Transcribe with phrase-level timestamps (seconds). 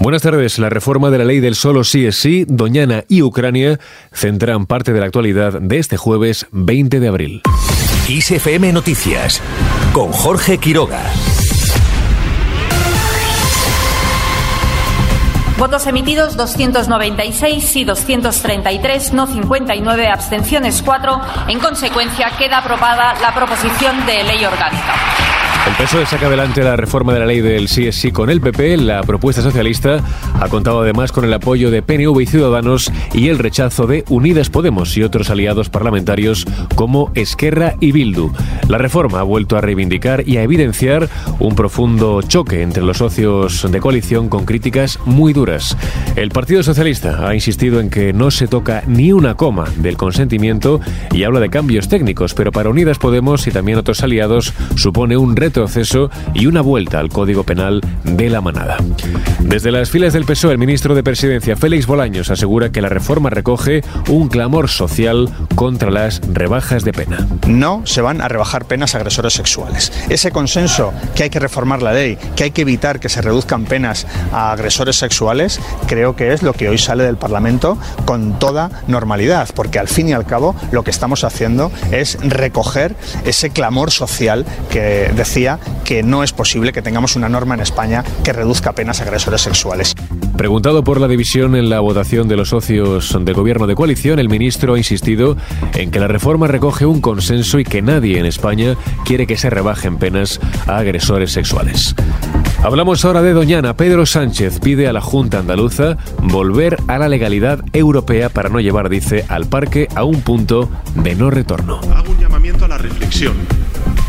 [0.00, 0.58] Buenas tardes.
[0.58, 3.78] La reforma de la ley del solo sí es sí, Doñana y Ucrania
[4.14, 7.42] centran parte de la actualidad de este jueves 20 de abril.
[8.08, 9.42] ISFM Noticias
[9.92, 11.02] con Jorge Quiroga.
[15.58, 21.20] Votos emitidos 296 y 233, no 59, abstenciones 4.
[21.48, 24.94] En consecuencia, queda aprobada la proposición de ley orgánica.
[25.66, 28.40] El PSOE saca adelante la reforma de la ley del sí es sí con el
[28.40, 28.78] PP.
[28.78, 30.02] La propuesta socialista
[30.34, 34.48] ha contado además con el apoyo de PNV y Ciudadanos y el rechazo de Unidas
[34.48, 38.32] Podemos y otros aliados parlamentarios como Esquerra y Bildu.
[38.68, 41.08] La reforma ha vuelto a reivindicar y a evidenciar
[41.38, 45.76] un profundo choque entre los socios de coalición con críticas muy duras.
[46.16, 50.80] El Partido Socialista ha insistido en que no se toca ni una coma del consentimiento
[51.12, 55.36] y habla de cambios técnicos, pero para Unidas Podemos y también otros aliados supone un
[55.36, 58.76] reto retroceso y una vuelta al Código Penal de la manada.
[59.40, 63.30] Desde las filas del PSOE, el ministro de Presidencia, Félix Bolaños, asegura que la reforma
[63.30, 67.26] recoge un clamor social contra las rebajas de pena.
[67.48, 69.92] No se van a rebajar penas a agresores sexuales.
[70.08, 73.64] Ese consenso que hay que reformar la ley, que hay que evitar que se reduzcan
[73.64, 78.70] penas a agresores sexuales, creo que es lo que hoy sale del Parlamento con toda
[78.86, 83.90] normalidad, porque al fin y al cabo lo que estamos haciendo es recoger ese clamor
[83.90, 85.39] social que decía
[85.84, 89.40] que no es posible que tengamos una norma en España que reduzca penas a agresores
[89.40, 89.94] sexuales.
[90.36, 94.28] Preguntado por la división en la votación de los socios del gobierno de coalición, el
[94.28, 95.36] ministro ha insistido
[95.74, 99.50] en que la reforma recoge un consenso y que nadie en España quiere que se
[99.50, 101.94] rebajen penas a agresores sexuales.
[102.62, 103.74] Hablamos ahora de Doñana.
[103.74, 108.90] Pedro Sánchez pide a la Junta Andaluza volver a la legalidad europea para no llevar,
[108.90, 111.80] dice, al parque a un punto de no retorno.
[111.94, 113.34] Hago un llamamiento a la reflexión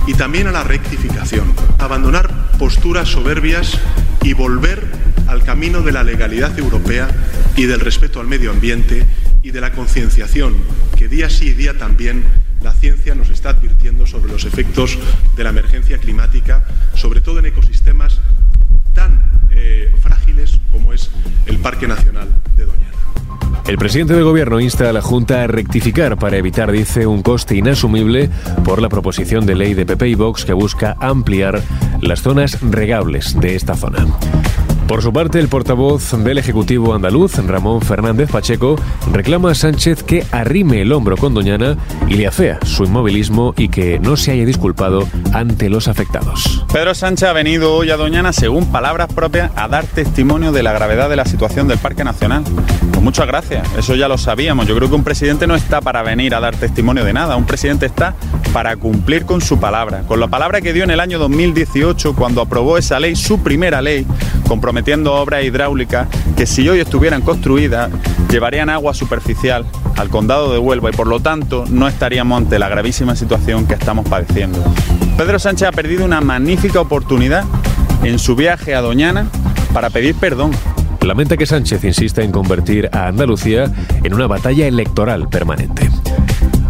[0.07, 1.53] y también a la rectificación.
[1.79, 3.77] Abandonar posturas soberbias
[4.23, 4.85] y volver
[5.27, 7.09] al camino de la legalidad europea
[7.55, 9.05] y del respeto al medio ambiente
[9.43, 10.55] y de la concienciación
[10.97, 12.23] que día sí y día también
[12.61, 14.99] la ciencia nos está advirtiendo sobre los efectos
[15.35, 18.19] de la emergencia climática, sobre todo en ecosistemas
[23.71, 27.55] El presidente del gobierno insta a la Junta a rectificar para evitar, dice, un coste
[27.55, 28.29] inasumible
[28.65, 31.61] por la proposición de ley de PP y Vox que busca ampliar
[32.01, 34.05] las zonas regables de esta zona.
[34.91, 38.75] Por su parte, el portavoz del Ejecutivo andaluz, Ramón Fernández Pacheco,
[39.13, 41.77] reclama a Sánchez que arrime el hombro con Doñana
[42.09, 46.65] y le afea su inmovilismo y que no se haya disculpado ante los afectados.
[46.73, 50.73] Pedro Sánchez ha venido hoy a Doñana, según palabras propias, a dar testimonio de la
[50.73, 52.43] gravedad de la situación del Parque Nacional.
[52.91, 54.67] Pues muchas gracias, eso ya lo sabíamos.
[54.67, 57.45] Yo creo que un presidente no está para venir a dar testimonio de nada, un
[57.45, 58.13] presidente está
[58.51, 62.41] para cumplir con su palabra, con la palabra que dio en el año 2018 cuando
[62.41, 64.05] aprobó esa ley, su primera ley,
[64.81, 67.91] comprometiendo obras hidráulicas que si hoy estuvieran construidas
[68.31, 69.63] llevarían agua superficial
[69.95, 73.75] al condado de Huelva y por lo tanto no estaríamos ante la gravísima situación que
[73.75, 74.59] estamos padeciendo.
[75.17, 77.43] Pedro Sánchez ha perdido una magnífica oportunidad
[78.03, 79.27] en su viaje a Doñana
[79.71, 80.51] para pedir perdón
[81.01, 83.71] lamenta que Sánchez insista en convertir a Andalucía
[84.03, 85.89] en una batalla electoral permanente.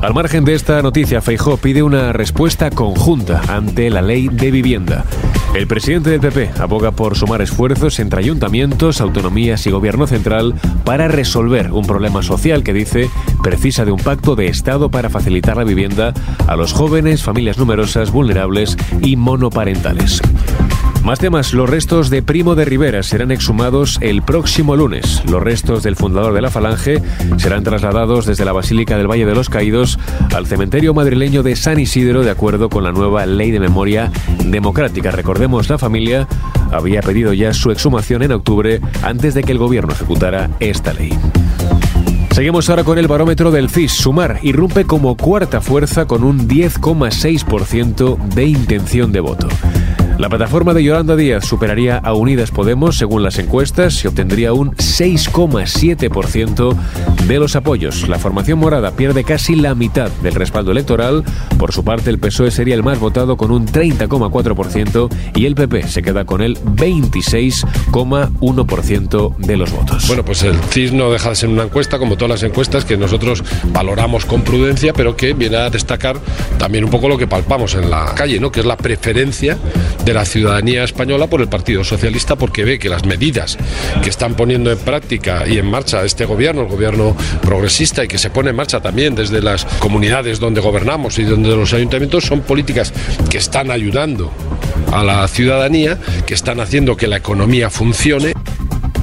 [0.02, 5.06] Al margen de esta noticia, Feijó pide una respuesta conjunta ante la ley de vivienda.
[5.54, 11.10] El presidente del PP aboga por sumar esfuerzos entre ayuntamientos, autonomías y gobierno central para
[11.10, 13.10] resolver un problema social que dice
[13.44, 16.14] precisa de un pacto de Estado para facilitar la vivienda
[16.48, 20.22] a los jóvenes, familias numerosas, vulnerables y monoparentales.
[21.04, 21.54] Más temas.
[21.54, 25.24] Los restos de Primo de Rivera serán exhumados el próximo lunes.
[25.30, 27.02] Los restos del fundador de la Falange
[27.38, 29.98] serán trasladados desde la Basílica del Valle de los Caídos
[30.36, 34.12] al cementerio madrileño de San Isidro de acuerdo con la nueva ley de memoria
[34.46, 35.10] democrática.
[35.12, 36.28] Recordemos, la familia
[36.72, 41.14] había pedido ya su exhumación en octubre antes de que el gobierno ejecutara esta ley.
[42.32, 43.92] Seguimos ahora con el barómetro del CIS.
[43.92, 49.50] Sumar irrumpe como cuarta fuerza con un 10,6% de intención de voto.
[50.22, 54.76] La plataforma de Yolanda Díaz superaría a Unidas Podemos según las encuestas y obtendría un
[54.76, 56.76] 6,7%
[57.26, 58.08] de los apoyos.
[58.08, 61.24] La formación morada pierde casi la mitad del respaldo electoral.
[61.58, 65.88] Por su parte, el PSOE sería el más votado con un 30,4% y el PP
[65.88, 70.06] se queda con el 26,1% de los votos.
[70.06, 72.96] Bueno, pues el CIS no deja de ser una encuesta, como todas las encuestas, que
[72.96, 73.44] nosotros
[73.74, 76.20] valoramos con prudencia, pero que viene a destacar
[76.60, 78.52] también un poco lo que palpamos en la calle, ¿no?
[78.52, 79.58] que es la preferencia
[80.06, 83.58] de la ciudadanía española por el Partido Socialista porque ve que las medidas
[84.04, 88.18] que están poniendo en práctica y en marcha este gobierno, el gobierno progresista y que
[88.18, 92.42] se pone en marcha también desde las comunidades donde gobernamos y donde los ayuntamientos son
[92.42, 92.94] políticas
[93.30, 94.32] que están ayudando
[94.92, 98.34] a la ciudadanía, que están haciendo que la economía funcione.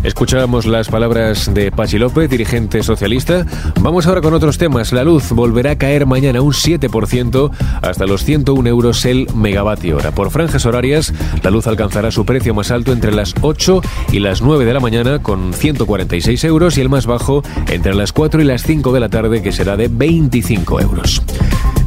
[0.08, 3.44] Escuchábamos las palabras de Pachi López, dirigente socialista.
[3.82, 4.90] Vamos ahora con otros temas.
[4.90, 7.50] La luz volverá a caer mañana un 7%
[7.82, 10.12] hasta los 101 euros el megavatio hora.
[10.12, 11.12] Por franjas horarias,
[11.42, 14.80] la luz alcanzará su precio más alto entre las 8 y las 9 de la
[14.80, 19.00] mañana con 146 euros y el más bajo entre las 4 y las 5 de
[19.00, 21.22] la tarde que será de 25 euros.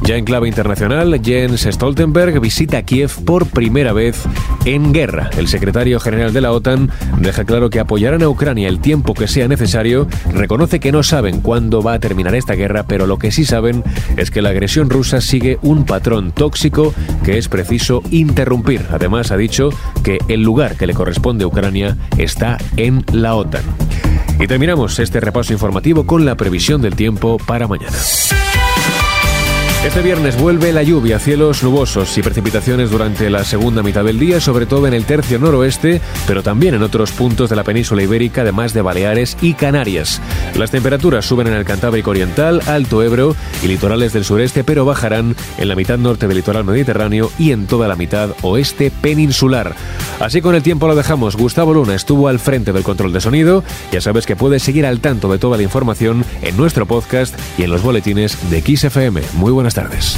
[0.03, 4.23] Ya en clave internacional, Jens Stoltenberg visita Kiev por primera vez
[4.65, 5.29] en guerra.
[5.37, 6.89] El secretario general de la OTAN
[7.19, 11.41] deja claro que apoyarán a Ucrania el tiempo que sea necesario, reconoce que no saben
[11.41, 13.83] cuándo va a terminar esta guerra, pero lo que sí saben
[14.17, 16.93] es que la agresión rusa sigue un patrón tóxico
[17.23, 18.85] que es preciso interrumpir.
[18.91, 19.69] Además, ha dicho
[20.03, 23.63] que el lugar que le corresponde a Ucrania está en la OTAN.
[24.39, 27.97] Y terminamos este repaso informativo con la previsión del tiempo para mañana.
[29.83, 34.39] Este viernes vuelve la lluvia, cielos nubosos y precipitaciones durante la segunda mitad del día,
[34.39, 38.41] sobre todo en el tercio noroeste, pero también en otros puntos de la península ibérica,
[38.41, 40.21] además de Baleares y Canarias.
[40.55, 45.35] Las temperaturas suben en el Cantábrico Oriental, Alto Ebro y litorales del sureste, pero bajarán
[45.57, 49.75] en la mitad norte del litoral mediterráneo y en toda la mitad oeste peninsular.
[50.19, 51.35] Así con el tiempo lo dejamos.
[51.35, 53.63] Gustavo Luna estuvo al frente del control de sonido.
[53.91, 57.63] Ya sabes que puedes seguir al tanto de toda la información en nuestro podcast y
[57.63, 59.21] en los boletines de XFM.
[59.33, 60.17] Muy Tardes.